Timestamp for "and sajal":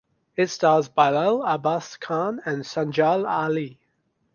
2.43-3.27